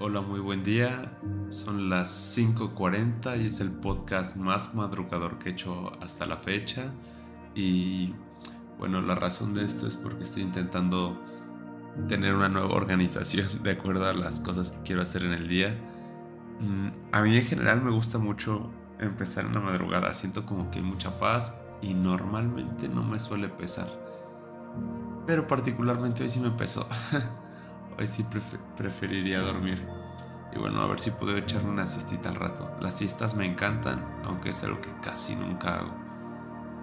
[0.00, 1.12] Hola, muy buen día.
[1.50, 6.92] Son las 5.40 y es el podcast más madrugador que he hecho hasta la fecha.
[7.54, 8.12] Y
[8.76, 11.16] bueno, la razón de esto es porque estoy intentando
[12.08, 15.78] tener una nueva organización de acuerdo a las cosas que quiero hacer en el día.
[16.58, 20.12] Mm, a mí en general me gusta mucho empezar en la madrugada.
[20.12, 23.88] Siento como que hay mucha paz y normalmente no me suele pesar.
[25.24, 26.84] Pero particularmente hoy sí me pesó.
[27.98, 28.24] Hoy sí
[28.76, 29.86] preferiría dormir.
[30.54, 32.70] Y bueno, a ver si puedo echarme una siestita al rato.
[32.80, 35.92] Las siestas me encantan, aunque es algo que casi nunca hago.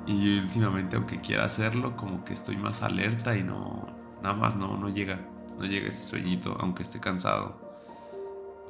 [0.08, 3.88] Y últimamente, aunque quiera hacerlo, como que estoy más alerta y no.
[4.22, 5.20] Nada más no, no llega.
[5.60, 7.56] No llega ese sueñito, aunque esté cansado.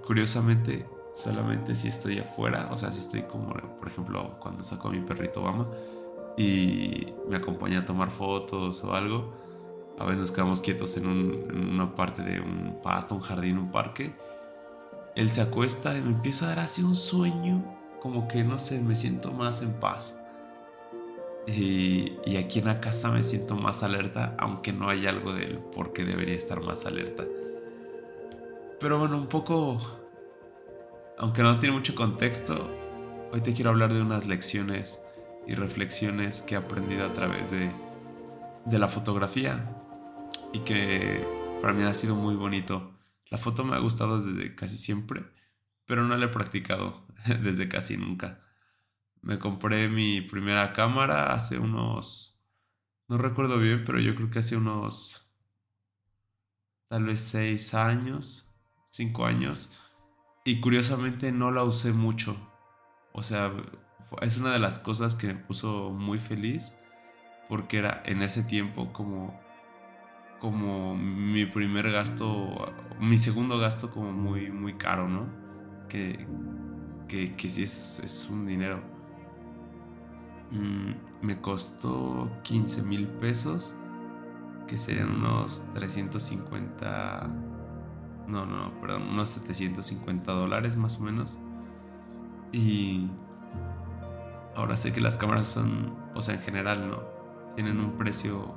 [0.05, 4.91] Curiosamente, solamente si estoy afuera, o sea, si estoy como, por ejemplo, cuando saco a
[4.91, 5.67] mi perrito Obama
[6.37, 9.33] y me acompaña a tomar fotos o algo
[10.01, 14.15] a veces nos quedamos quietos en, una parte de un pasto, un jardín, un parque.
[15.15, 17.63] Él se acuesta y me empieza a dar así un sueño,
[18.01, 20.19] como que no sé, me siento más en paz.
[21.45, 25.93] Y, aquí en la casa me siento más alerta, aunque no hay algo del por
[25.93, 27.25] qué debería estar más alerta.
[28.79, 29.77] Pero bueno, un poco,
[31.19, 32.71] aunque no tiene mucho contexto,
[33.31, 35.05] hoy te quiero hablar de unas lecciones
[35.45, 37.71] y reflexiones que he aprendido a través de,
[38.65, 39.77] de la fotografía
[40.53, 41.25] y que
[41.61, 42.97] para mí ha sido muy bonito.
[43.29, 45.23] La foto me ha gustado desde casi siempre,
[45.85, 47.05] pero no la he practicado
[47.43, 48.41] desde casi nunca.
[49.21, 52.39] Me compré mi primera cámara hace unos...
[53.07, 55.29] No recuerdo bien, pero yo creo que hace unos...
[56.87, 58.49] Tal vez seis años,
[58.89, 59.71] cinco años.
[60.43, 62.35] Y curiosamente no la usé mucho.
[63.13, 63.53] O sea,
[64.21, 66.75] es una de las cosas que me puso muy feliz.
[67.47, 69.39] Porque era en ese tiempo como
[70.41, 72.65] como mi primer gasto,
[72.99, 75.27] mi segundo gasto como muy, muy caro, ¿no?
[75.87, 76.25] Que,
[77.07, 78.81] que, que sí es, un dinero.
[80.49, 83.75] Mm, me costó 15 mil pesos,
[84.67, 87.29] que serían unos 350,
[88.27, 91.39] no, no, perdón, unos 750 dólares más o menos.
[92.51, 93.11] Y
[94.55, 97.03] ahora sé que las cámaras son, o sea, en general, ¿no?
[97.55, 98.55] Tienen un precio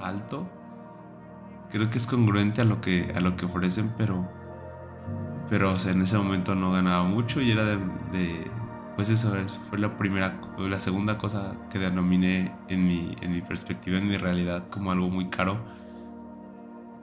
[0.00, 0.46] alto
[1.70, 4.28] creo que es congruente a lo que, a lo que ofrecen, pero,
[5.48, 7.78] pero o sea, en ese momento no ganaba mucho y era de,
[8.96, 9.32] pues eso,
[9.68, 14.16] fue la primera, la segunda cosa que denominé en mi, en mi perspectiva, en mi
[14.16, 15.58] realidad, como algo muy caro.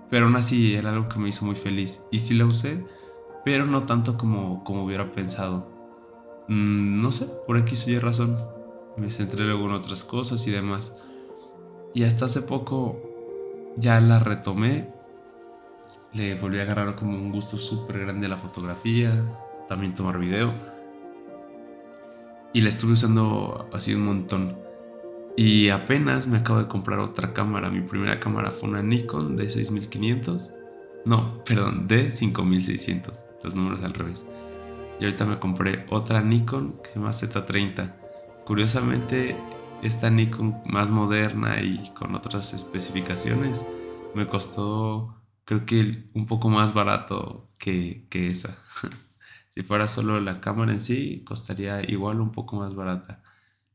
[0.09, 2.01] Pero aún así era algo que me hizo muy feliz.
[2.11, 2.85] Y sí la usé,
[3.43, 5.67] pero no tanto como, como hubiera pensado.
[6.47, 8.37] Mm, no sé, por aquí soy razón.
[8.97, 10.95] Me centré luego en otras cosas y demás.
[11.93, 13.14] Y hasta hace poco
[13.77, 14.89] ya la retomé.
[16.13, 19.11] Le volví a agarrar como un gusto súper grande a la fotografía,
[19.67, 20.53] también tomar video.
[22.53, 24.57] Y la estuve usando así un montón.
[25.35, 27.69] Y apenas me acabo de comprar otra cámara.
[27.69, 30.55] Mi primera cámara fue una Nikon de 6500.
[31.03, 33.25] No, perdón, de 5600.
[33.43, 34.25] Los números al revés.
[34.99, 37.93] Y ahorita me compré otra Nikon que se llama Z30.
[38.45, 39.35] Curiosamente,
[39.81, 43.65] esta Nikon más moderna y con otras especificaciones
[44.13, 45.15] me costó
[45.45, 48.57] creo que un poco más barato que, que esa.
[49.49, 53.23] si fuera solo la cámara en sí, costaría igual un poco más barata.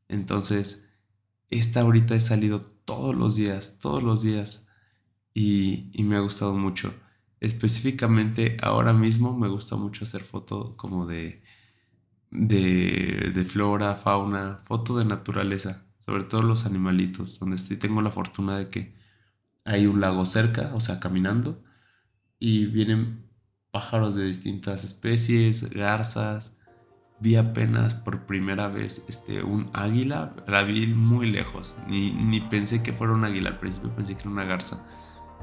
[0.09, 0.91] Entonces,
[1.51, 4.69] esta ahorita he salido todos los días, todos los días
[5.35, 6.95] y, y me ha gustado mucho.
[7.41, 11.43] Específicamente ahora mismo me gusta mucho hacer fotos como de,
[12.31, 18.11] de, de flora, fauna, foto de naturaleza sobre todo los animalitos, donde estoy tengo la
[18.11, 18.93] fortuna de que
[19.65, 21.63] hay un lago cerca, o sea, caminando,
[22.41, 23.31] y vienen
[23.71, 26.59] pájaros de distintas especies, garzas.
[27.21, 32.83] Vi apenas por primera vez este, un águila, la vi muy lejos, ni, ni pensé
[32.83, 34.85] que fuera un águila, al principio pensé que era una garza,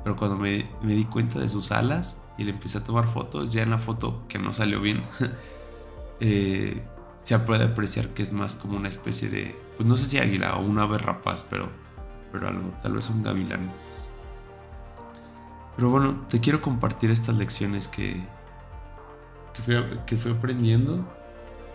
[0.04, 3.54] pero cuando me, me di cuenta de sus alas y le empecé a tomar fotos,
[3.54, 5.02] ya en la foto que no salió bien,
[6.20, 6.86] eh,
[7.28, 10.56] se puede apreciar que es más como una especie de, pues no sé si águila
[10.56, 11.70] o un ave rapaz, pero,
[12.32, 13.70] pero algo, tal vez un gavilán.
[15.76, 18.24] Pero bueno, te quiero compartir estas lecciones que,
[19.54, 19.76] que, fui,
[20.06, 21.06] que aprendiendo,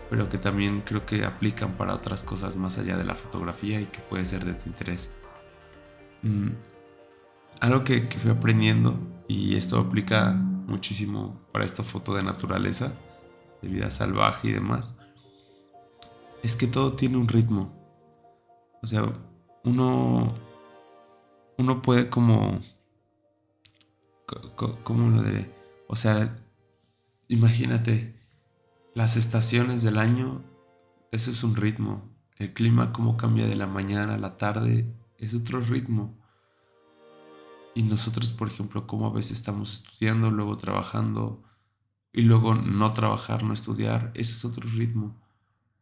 [0.09, 3.85] pero que también creo que aplican para otras cosas más allá de la fotografía y
[3.85, 5.15] que puede ser de tu interés.
[6.23, 6.49] Mm,
[7.59, 8.97] algo que, que fui aprendiendo,
[9.27, 12.91] y esto aplica muchísimo para esta foto de naturaleza,
[13.61, 14.97] de vida salvaje y demás,
[16.43, 17.73] es que todo tiene un ritmo.
[18.83, 19.11] O sea,
[19.63, 20.35] uno,
[21.57, 22.61] uno puede como,
[24.83, 25.49] ¿cómo lo diré?
[25.87, 26.35] O sea,
[27.29, 28.19] imagínate,
[28.93, 30.43] las estaciones del año,
[31.11, 32.13] eso es un ritmo.
[32.37, 36.19] El clima, cómo cambia de la mañana a la tarde, es otro ritmo.
[37.73, 41.41] Y nosotros, por ejemplo, como a veces estamos estudiando, luego trabajando,
[42.11, 45.22] y luego no trabajar, no estudiar, ese es otro ritmo.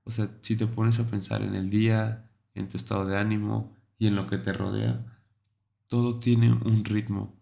[0.03, 3.75] O sea, si te pones a pensar en el día, en tu estado de ánimo
[3.98, 5.06] y en lo que te rodea,
[5.88, 7.36] todo tiene un ritmo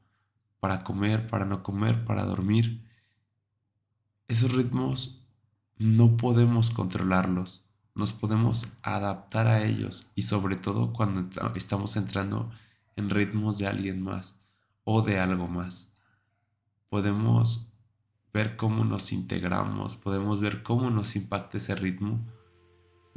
[0.60, 2.86] para comer, para no comer, para dormir.
[4.28, 5.26] Esos ritmos
[5.78, 7.66] no podemos controlarlos,
[7.96, 12.52] nos podemos adaptar a ellos y sobre todo cuando estamos entrando
[12.96, 14.40] en ritmos de alguien más
[14.84, 15.94] o de algo más.
[16.90, 17.74] Podemos
[18.34, 22.26] ver cómo nos integramos, podemos ver cómo nos impacta ese ritmo,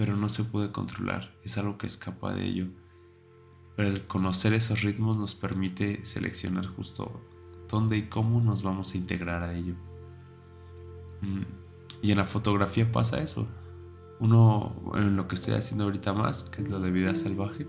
[0.03, 2.67] pero no se puede controlar, es algo que escapa de ello.
[3.77, 7.21] Pero el conocer esos ritmos nos permite seleccionar justo
[7.71, 9.77] dónde y cómo nos vamos a integrar a ello.
[11.21, 11.43] Mm,
[12.03, 13.47] y en la fotografía pasa eso.
[14.19, 17.69] Uno, en lo que estoy haciendo ahorita más, que es lo de vida salvaje,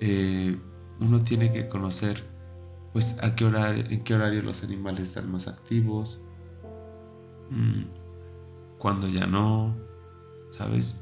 [0.00, 0.58] eh,
[1.00, 2.22] uno tiene que conocer
[2.92, 6.20] pues a qué horario, en qué horario los animales están más activos,
[7.48, 7.84] mm,
[8.78, 9.74] cuando ya no,
[10.50, 11.00] ¿sabes?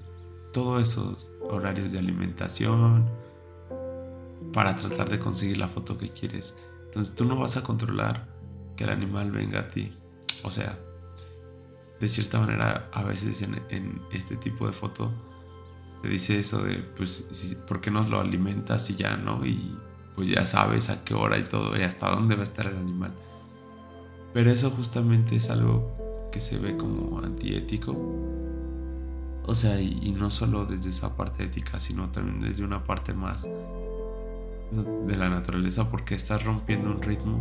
[0.52, 3.08] Todos esos horarios de alimentación
[4.52, 6.58] para tratar de conseguir la foto que quieres.
[6.86, 8.28] Entonces tú no vas a controlar
[8.76, 9.96] que el animal venga a ti.
[10.42, 10.78] O sea,
[12.00, 15.12] de cierta manera a veces en, este tipo de foto
[16.02, 19.46] se dice eso de, pues, ¿por qué no lo alimentas y ya, no?
[19.46, 19.78] Y
[20.16, 22.76] pues ya sabes a qué hora y todo y hasta dónde va a estar el
[22.76, 23.12] animal.
[24.34, 27.96] Pero eso justamente es algo que se ve como antiético.
[29.44, 33.44] O sea, y, no solo desde esa parte ética, sino también desde una parte más
[33.44, 37.40] de la naturaleza, porque estás rompiendo un ritmo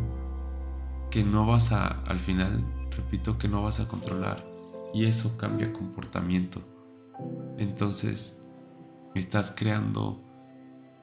[1.11, 4.45] que no vas a, al final, repito, que no vas a controlar.
[4.93, 6.61] Y eso cambia comportamiento.
[7.57, 8.41] Entonces,
[9.15, 10.21] estás creando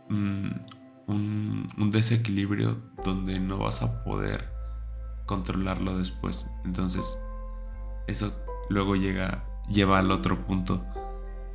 [0.09, 0.49] mm,
[1.06, 4.50] un, desequilibrio donde no vas a poder
[5.27, 6.50] controlarlo después.
[6.65, 7.19] Entonces,
[8.06, 8.33] eso
[8.69, 10.85] luego llega, lleva al otro punto,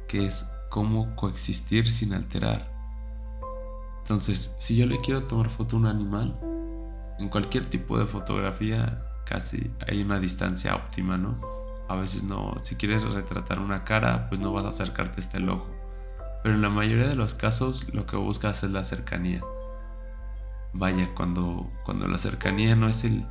[0.07, 2.71] que es cómo coexistir sin alterar.
[3.99, 6.39] Entonces, si yo le quiero tomar foto a un animal,
[7.19, 11.39] en cualquier tipo de fotografía casi hay una distancia óptima, ¿no?
[11.87, 15.49] A veces no, si quieres retratar una cara, pues no vas a acercarte hasta el
[15.49, 15.83] ojo
[16.43, 19.41] pero en la mayoría de los casos lo que buscas es la cercanía.
[20.73, 23.25] Vaya, cuando, cuando la cercanía no es, el,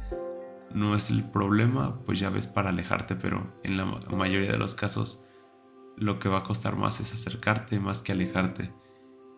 [0.74, 4.74] no es el problema, pues ya ves para alejarte, pero en la mayoría de los
[4.74, 5.26] casos
[5.96, 8.72] lo que va a costar más es acercarte más que alejarte.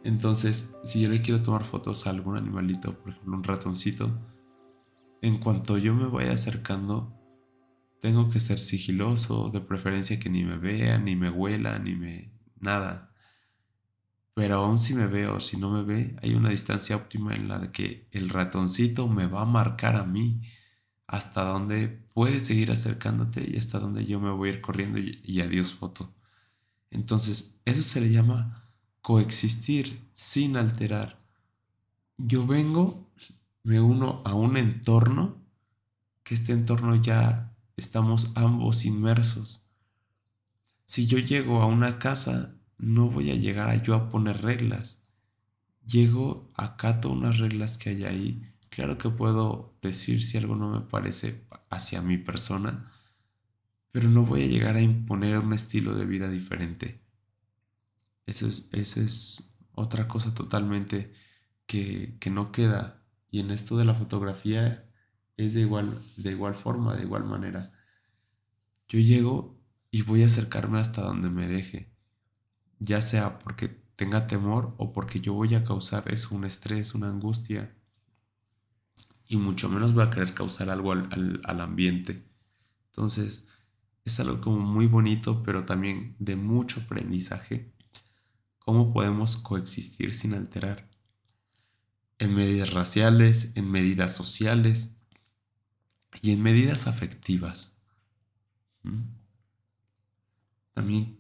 [0.04, 4.10] Entonces, si yo le quiero tomar fotos a algún animalito, por ejemplo un ratoncito,
[5.22, 7.18] en cuanto yo me vaya acercando,
[8.00, 12.32] tengo que ser sigiloso, de preferencia que ni me vea, ni me huela, ni me...
[12.60, 13.14] nada.
[14.34, 17.48] Pero aún si me ve o si no me ve, hay una distancia óptima en
[17.48, 20.42] la de que el ratoncito me va a marcar a mí
[21.06, 25.40] hasta donde puede seguir acercándote y hasta donde yo me voy a ir corriendo y,
[25.40, 26.14] adiós foto.
[26.90, 28.70] Entonces, eso se le llama
[29.02, 31.22] coexistir sin alterar.
[32.16, 33.10] Yo vengo,
[33.62, 35.42] me uno a un entorno,
[36.22, 39.70] que este entorno ya estamos ambos inmersos.
[40.86, 45.02] Si yo llego a una casa, no voy a llegar a yo a poner reglas.
[45.86, 48.53] Llego, acato unas reglas que hay ahí.
[48.74, 52.92] Claro que puedo decir si algo no me parece hacia mi persona,
[53.92, 57.00] pero no voy a llegar a imponer un estilo de vida diferente.
[58.26, 61.12] Esa es, otra cosa totalmente
[61.66, 63.04] que, que no queda.
[63.30, 64.90] Y en esto de la fotografía
[65.36, 67.72] es de igual, de igual forma, de igual manera.
[68.88, 71.94] Yo llego y voy a acercarme hasta donde me deje
[72.78, 77.08] ya sea porque tenga temor o porque yo voy a causar eso, un estrés, una
[77.08, 77.74] angustia,
[79.34, 82.24] y mucho menos voy a querer causar algo al, al ambiente.
[82.90, 83.48] Entonces,
[84.04, 87.74] es algo como muy bonito, pero también de mucho aprendizaje.
[88.60, 90.88] ¿Cómo podemos coexistir sin alterar?
[92.18, 95.00] En medidas raciales, en medidas sociales
[96.22, 97.76] y en medidas afectivas.
[98.84, 99.02] ¿Mm?
[100.74, 101.18] También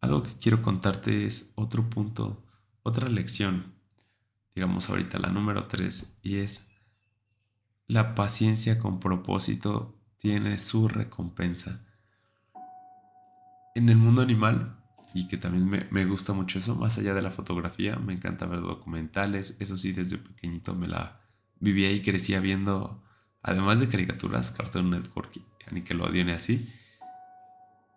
[0.00, 2.46] algo que quiero contarte es otro punto,
[2.84, 3.74] otra lección,
[4.54, 6.71] digamos ahorita la número 3, y es
[7.88, 11.84] la paciencia con propósito tiene su recompensa.
[13.74, 14.76] En el mundo animal,
[15.14, 18.60] y que también me, gusta mucho eso, más allá de la fotografía, me encanta ver
[18.60, 21.20] documentales, eso sí, desde pequeñito me la
[21.60, 23.02] vivía y crecía viendo
[23.42, 25.40] además de caricaturas, Cartoon Network
[25.72, 26.68] Nickelodeon y así,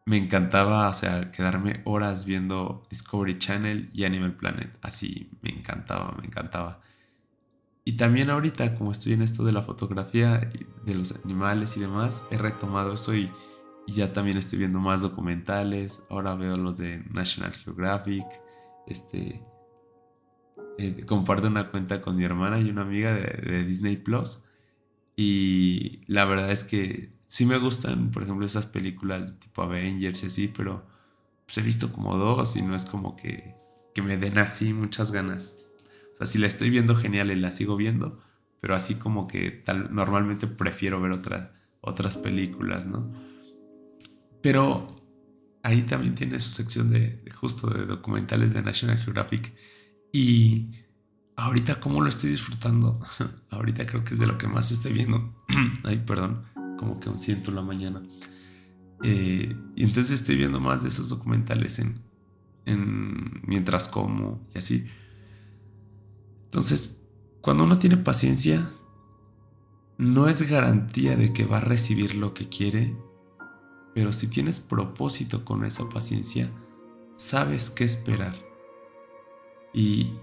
[0.06, 4.78] me encantaba, o sea, quedarme horas viendo Discovery Channel y Animal Planet.
[4.82, 6.82] Así, me encantaba, me encantaba.
[7.88, 10.50] Y también ahorita, como estoy en esto de la fotografía,
[10.86, 13.32] de los animales y demás, he retomado eso y,
[13.88, 16.02] ya también estoy viendo más documentales.
[16.10, 18.26] Ahora veo los de National Geographic.
[18.88, 19.46] Este,
[20.80, 24.44] eh, comparto una cuenta con mi hermana y una amiga de, Disney Plus.
[25.16, 30.24] Y la verdad es que sí me gustan, por ejemplo, esas películas de tipo Avengers
[30.24, 30.88] y así, pero
[31.46, 33.56] pues he visto como dos y no es como que,
[33.94, 35.60] que me den así muchas ganas.
[36.16, 38.22] O sea, si la estoy viendo genial y la sigo viendo,
[38.60, 41.20] pero así como que tal, normalmente prefiero ver
[41.82, 43.12] otras películas, ¿no?
[44.42, 44.96] Pero
[45.62, 49.54] ahí también tiene su sección de, justo de documentales de National Geographic
[50.12, 50.72] y
[51.36, 53.00] ahorita cómo lo estoy disfrutando.
[53.50, 55.46] ahorita creo que es de lo que más estoy viendo.
[55.84, 58.04] Ay, perdón como que un ciento la mañana.
[59.04, 62.02] Eh, y entonces estoy viendo más de esos documentales en,
[62.66, 64.88] en, mientras como y así.
[66.56, 67.02] Entonces,
[67.42, 68.72] cuando uno tiene paciencia,
[69.98, 72.96] no es garantía de que va a recibir lo que quiere,
[73.94, 76.50] pero si tienes propósito con esa paciencia,
[77.16, 78.36] sabes qué esperar.
[79.74, 80.14] Y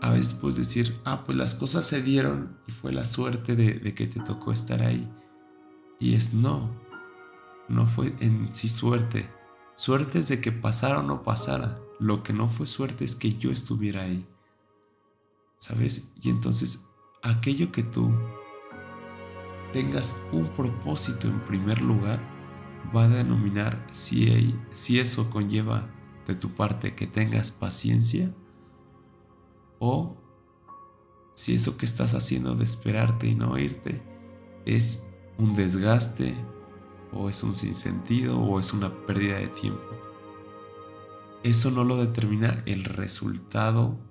[0.00, 3.94] a veces puedes decir, ah, pues las cosas se dieron y fue la suerte de,
[3.94, 5.12] que te tocó estar ahí.
[5.98, 6.70] Y es no,
[7.68, 9.28] no fue en sí suerte.
[9.74, 11.80] Suerte es de que pasara o no pasara.
[11.98, 14.24] Lo que no fue suerte es que yo estuviera ahí.
[15.62, 16.08] ¿Sabes?
[16.20, 16.88] Y entonces
[17.22, 18.10] aquello que tú
[19.72, 22.18] tengas un propósito en primer lugar
[22.94, 25.88] va a denominar si, si eso conlleva
[26.26, 28.34] de tu parte que tengas paciencia
[29.78, 30.16] o
[31.34, 34.02] si eso que estás haciendo de esperarte y no irte
[34.66, 35.06] es
[35.38, 36.34] un desgaste
[37.12, 39.94] o es un sinsentido o es una pérdida de tiempo.
[41.44, 44.10] Eso no lo determina el resultado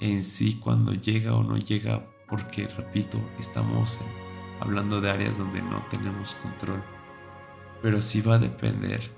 [0.00, 3.98] en sí cuando llega o no llega porque, repito, estamos
[4.60, 6.82] hablando de áreas donde no tenemos control.
[7.82, 9.10] Pero sí va a depender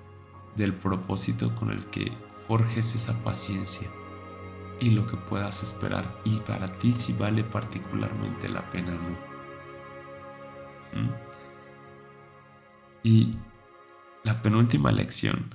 [0.56, 2.12] del propósito con el que
[2.46, 3.88] forjes esa paciencia
[4.80, 9.30] y lo que puedas esperar y para ti si vale particularmente la pena o no.
[13.02, 13.37] Y
[14.25, 15.54] la penúltima lección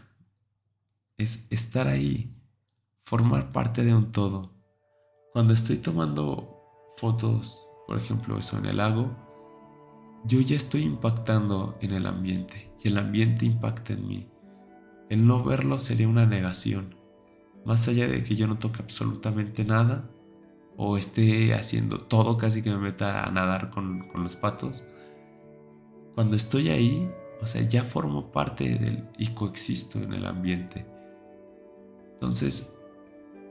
[1.18, 2.34] es estar ahí,
[3.06, 4.55] formar parte de un todo.
[5.36, 6.62] Cuando estoy tomando
[6.96, 9.14] fotos, por ejemplo, eso en el lago,
[10.24, 14.30] yo ya estoy impactando en el ambiente y el ambiente impacta en mí.
[15.10, 16.96] El no verlo sería una negación.
[17.66, 20.10] Más allá de que yo no toque absolutamente nada
[20.78, 24.88] o esté haciendo todo, casi que me meta a nadar con, con los patos,
[26.14, 27.12] cuando estoy ahí,
[27.42, 30.86] o sea, ya formo parte del y coexisto en el ambiente.
[32.14, 32.75] Entonces,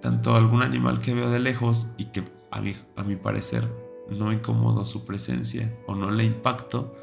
[0.05, 3.67] tanto algún animal que veo de lejos y que a mi, a mi parecer
[4.11, 6.95] no incomodo su presencia o no le impacto,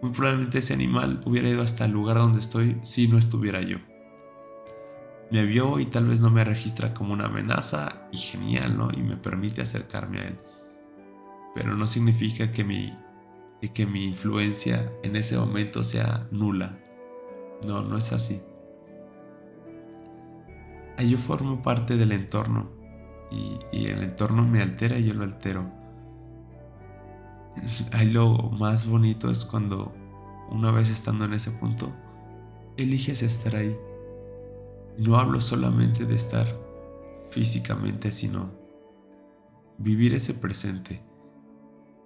[0.00, 3.76] muy probablemente ese animal hubiera ido hasta el lugar donde estoy si no estuviera yo.
[5.30, 8.88] Me vio y tal vez no me registra como una amenaza y genial, ¿no?
[8.90, 10.38] Y me permite acercarme a él.
[11.54, 12.96] Pero no significa que mi
[13.74, 16.78] que mi influencia en ese momento sea nula.
[17.66, 18.40] No, no es así.
[20.98, 22.70] Yo formo parte del entorno
[23.30, 25.70] y, el entorno me altera y yo lo altero.
[27.92, 29.94] Ahí lo más bonito es cuando
[30.50, 31.92] una vez estando en ese punto,
[32.76, 33.76] eliges estar ahí.
[34.98, 36.46] No hablo solamente de estar
[37.30, 38.52] físicamente, sino
[39.78, 41.02] vivir ese presente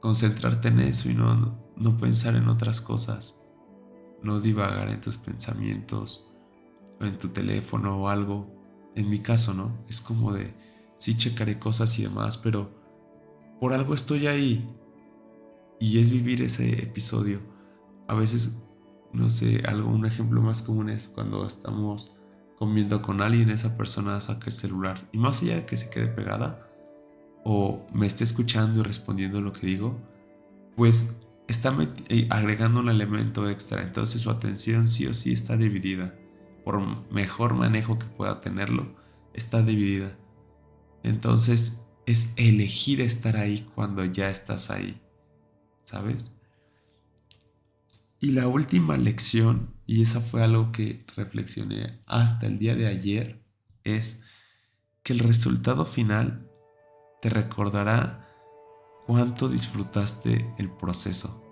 [0.00, 3.42] concentrarte en eso y no, no pensar en otras cosas,
[4.22, 6.34] no divagar en tus pensamientos
[7.00, 8.57] o en tu teléfono o algo.
[8.94, 9.76] En mi caso, ¿no?
[9.88, 10.54] Es como de,
[10.96, 12.70] sí checaré cosas y demás, pero
[13.60, 14.68] por algo estoy ahí
[15.78, 17.40] y es vivir ese episodio.
[18.06, 18.60] A veces,
[19.12, 22.18] no sé, algo, un ejemplo más común es cuando estamos
[22.58, 26.08] comiendo con alguien, esa persona saca el celular y más allá de que se quede
[26.08, 26.68] pegada,
[27.44, 29.96] o me esté escuchando y respondiendo lo que digo,
[30.76, 31.04] pues
[31.46, 31.74] está
[32.08, 33.82] eh, agregando un elemento extra.
[33.82, 36.14] Entonces su atención sí o sí está dividida.
[36.68, 38.94] Por mejor manejo que pueda tenerlo,
[39.32, 40.18] está dividida.
[41.02, 45.00] Entonces es elegir estar ahí cuando ya estás ahí.
[45.84, 46.30] ¿Sabes?
[48.20, 53.42] Y la última lección, y esa fue algo que reflexioné hasta el día de ayer,
[53.82, 54.20] es
[55.02, 56.50] que el resultado final
[57.22, 58.28] te recordará
[59.06, 61.47] cuánto disfrutaste el proceso.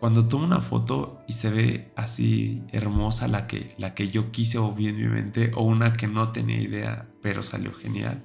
[0.00, 4.56] Cuando tomo una foto y se ve así hermosa la que, la que yo quise
[4.56, 8.24] o vi en mi mente o una que no tenía idea pero salió genial,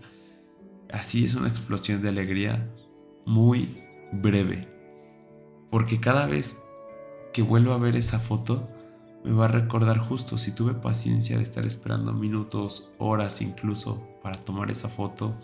[0.89, 2.71] así es una explosión de alegría
[3.25, 4.69] muy breve.
[5.69, 6.61] Porque cada vez
[7.33, 8.69] que vuelvo a ver esa foto,
[9.25, 14.37] me va a recordar justo si tuve paciencia de estar esperando minutos, horas incluso para
[14.37, 15.35] tomar esa foto,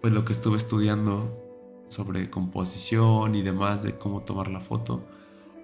[0.00, 1.36] pues lo que estuve estudiando
[1.88, 5.04] sobre composición y demás de cómo tomar la foto,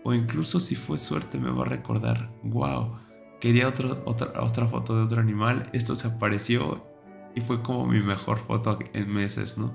[0.05, 2.97] o incluso si fue suerte me va a recordar, wow,
[3.41, 6.87] quería otra, otra foto de otro animal, esto se apareció
[7.35, 9.75] y fue como mi mejor foto en meses, ¿no?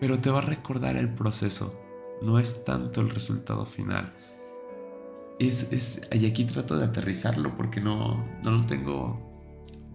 [0.00, 1.80] Pero te va a recordar el proceso,
[2.22, 4.14] no es tanto el resultado final.
[5.40, 9.28] Es, es, y aquí trato de aterrizarlo porque no, no lo tengo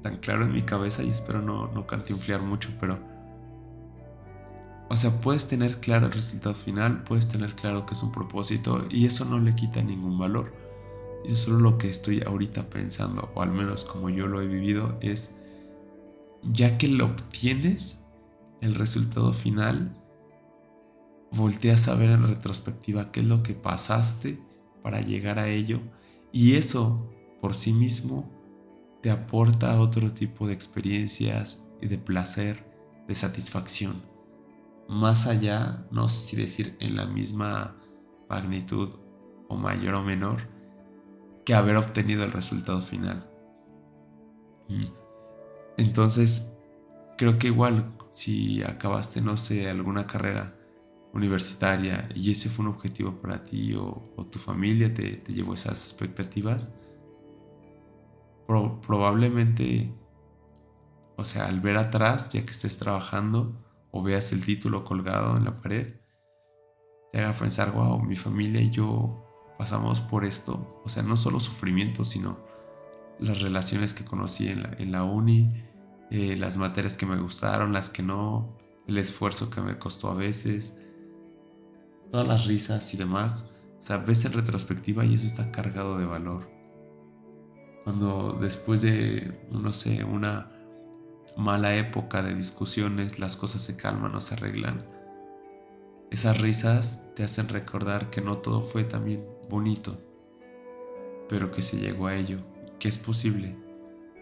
[0.01, 3.12] tan claro en mi cabeza y espero no, no cantinflear mucho, pero...
[4.93, 8.85] O sea, puedes tener claro el resultado final, puedes tener claro que es un propósito
[8.91, 10.53] y eso no le quita ningún valor.
[11.25, 15.00] Yo solo lo que estoy ahorita pensando, o al menos como yo lo he vivido,
[15.01, 15.35] es
[16.43, 18.05] ya que lo obtienes,
[18.62, 20.00] el resultado final,
[21.31, 24.39] volteas a ver en retrospectiva qué es lo que pasaste
[24.83, 25.79] para llegar a ello
[26.31, 27.09] y eso
[27.41, 28.29] por sí mismo
[29.01, 32.63] te aporta otro tipo de experiencias y de placer,
[33.07, 34.12] de satisfacción.
[34.88, 37.78] Más allá, no sé si decir en la misma
[38.30, 38.90] magnitud
[39.48, 40.42] o mayor o menor,
[41.46, 43.30] que haber obtenido el resultado final.
[44.70, 44.82] Mm.
[45.78, 46.54] Entonces,
[47.18, 50.56] creo que igual si acabaste, no sé, alguna carrera
[51.13, 55.80] universitaria y ese fue un objetivo para ti o, tu familia te, te, llevó esas
[55.80, 56.80] expectativas,
[58.48, 59.94] probablemente,
[61.18, 63.62] o sea, al ver atrás, ya que estés trabajando
[63.95, 65.93] o veas el título colgado en la pared,
[67.12, 69.23] te haga pensar, wow, mi familia y yo
[69.56, 70.82] pasamos por esto.
[70.84, 72.39] O sea, no solo sufrimiento, sino
[73.19, 75.53] las relaciones que conocí en la, uni,
[76.10, 80.15] eh, las materias que me gustaron, las que no, el esfuerzo que me costó a
[80.15, 80.75] veces,
[82.12, 83.51] todas las risas y demás.
[83.79, 86.49] O sea, ves en retrospectiva y eso está cargado de valor.
[87.84, 90.51] Cuando después de, no sé, una
[91.38, 94.86] mala época de discusiones, las cosas se calman o se arreglan.
[96.12, 99.98] Esas risas te hacen recordar que no todo fue también bonito,
[101.28, 102.39] pero que se llegó a ello,
[102.80, 103.56] que es posible.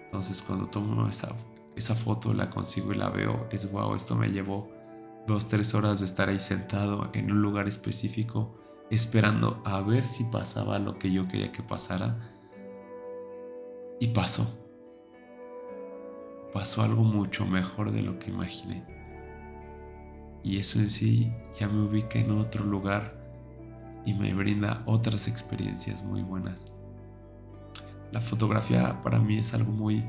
[0.05, 1.35] Entonces cuando tomo esa,
[1.75, 4.69] esa foto, la consigo y la veo, es wow, esto me llevó
[5.27, 8.55] dos, tres horas de estar ahí sentado en un lugar específico,
[8.89, 12.17] esperando a ver si pasaba lo que yo quería que pasara.
[13.99, 14.60] Y pasó.
[16.53, 18.83] Pasó algo mucho mejor de lo que imaginé.
[20.43, 23.19] Y eso en sí ya me ubica en otro lugar
[24.05, 26.73] y me brinda otras experiencias muy buenas.
[28.11, 30.03] La fotografía para mí es algo muy...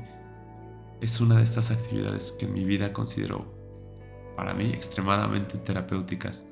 [1.01, 3.53] Es una de estas actividades que en mi vida considero
[4.35, 6.45] para mí extremadamente terapéuticas.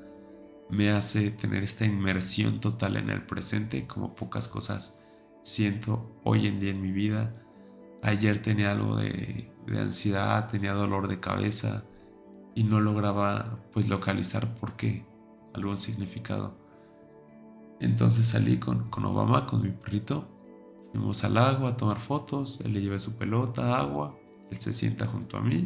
[0.70, 4.98] Me hace tener esta inmersión total en el presente como pocas cosas
[5.42, 7.32] siento hoy en día en mi vida.
[8.02, 11.84] Ayer tenía algo de, ansiedad, tenía dolor de cabeza
[12.54, 15.06] y no lograba pues localizar por qué,
[15.54, 16.54] algún significado.
[17.80, 20.28] Entonces salí con, con Obama, con mi perrito,
[20.92, 24.16] fuimos al agua a tomar fotos, él le llevé su pelota, agua,
[24.50, 25.64] él se sienta junto a mí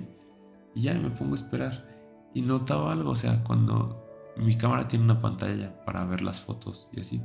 [0.75, 1.97] y ya me pongo a esperar
[2.33, 4.05] y notaba algo, o sea, cuando
[4.37, 7.23] mi cámara tiene una pantalla para ver las fotos y así.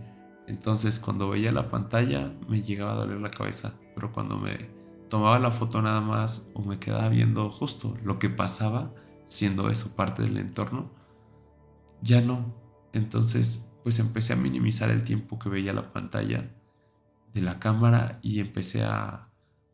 [0.48, 4.81] Entonces cuando veía la pantalla me llegaba a doler la cabeza, pero cuando me
[5.12, 8.94] tomaba la foto nada más o me quedaba viendo justo lo que pasaba,
[9.26, 10.90] siendo eso parte del entorno,
[12.02, 12.56] ya no.
[12.94, 16.56] Entonces pues empecé a minimizar el tiempo que veía la pantalla
[17.34, 19.28] de la cámara y empecé a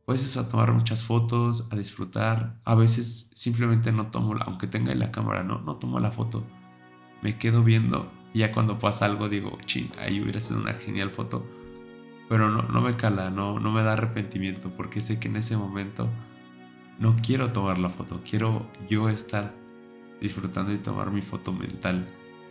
[0.05, 2.59] pues a tomar muchas fotos, a disfrutar.
[2.63, 6.47] A veces simplemente no tomo, aunque tenga en la cámara, no, no tomo la foto.
[7.21, 11.11] Me quedo viendo y ya cuando pasa algo digo, ching, ahí hubiera sido una genial
[11.11, 11.45] foto.
[12.29, 15.55] Pero no, no me cala, no, no me da arrepentimiento porque sé que en ese
[15.55, 16.09] momento
[16.99, 19.53] no quiero tomar la foto, quiero yo estar
[20.19, 22.05] disfrutando y tomar mi foto mental,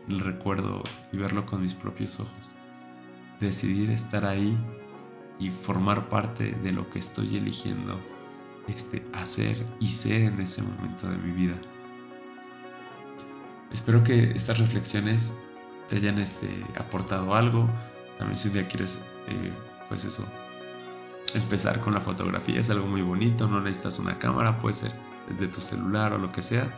[0.09, 2.55] el recuerdo y verlo con mis propios ojos.
[3.41, 4.57] Decidir estar ahí
[5.39, 8.01] y formar parte de lo que estoy eligiendo
[8.69, 11.57] este, hacer y ser en ese momento de mi vida.
[13.73, 15.37] Espero que estas reflexiones
[15.89, 17.69] te hayan este, aportado algo.
[18.19, 19.53] También si un día quieres, eh,
[19.89, 20.25] pues eso,
[21.35, 23.49] empezar con la fotografía es algo muy bonito.
[23.49, 24.93] No necesitas una cámara, puede ser
[25.29, 26.73] desde tu celular o lo que sea.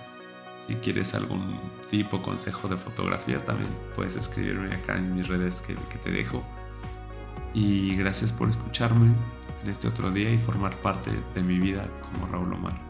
[0.66, 1.58] Si quieres algún
[1.90, 6.44] tipo consejo de fotografía, también puedes escribirme acá en mis redes que, que te dejo.
[7.54, 9.14] Y gracias por escucharme
[9.62, 12.87] en este otro día y formar parte de mi vida como Raúl Omar.